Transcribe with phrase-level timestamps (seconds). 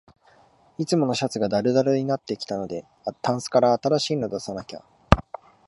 [0.79, 2.85] いつものシャツがだるだるになってきたので、
[3.21, 4.83] タンスから新しいの出さなきゃ